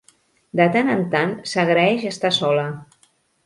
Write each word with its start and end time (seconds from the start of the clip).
De 0.59 0.65
tant 0.75 0.89
en 0.93 1.03
tant 1.11 1.35
s'agraeix 1.53 2.09
estar 2.15 2.35
sola. 2.41 2.69